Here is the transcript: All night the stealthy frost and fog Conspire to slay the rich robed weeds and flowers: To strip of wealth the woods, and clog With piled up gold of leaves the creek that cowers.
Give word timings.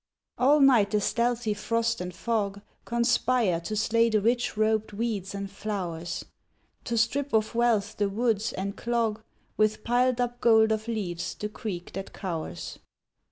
All 0.39 0.61
night 0.61 0.89
the 0.89 0.99
stealthy 0.99 1.53
frost 1.53 2.01
and 2.01 2.11
fog 2.11 2.61
Conspire 2.85 3.59
to 3.59 3.75
slay 3.75 4.09
the 4.09 4.19
rich 4.19 4.57
robed 4.57 4.93
weeds 4.93 5.35
and 5.35 5.47
flowers: 5.47 6.25
To 6.85 6.97
strip 6.97 7.33
of 7.33 7.53
wealth 7.53 7.97
the 7.97 8.09
woods, 8.09 8.51
and 8.51 8.75
clog 8.75 9.21
With 9.57 9.83
piled 9.83 10.19
up 10.19 10.41
gold 10.41 10.71
of 10.71 10.87
leaves 10.87 11.35
the 11.35 11.49
creek 11.49 11.93
that 11.93 12.13
cowers. 12.13 12.79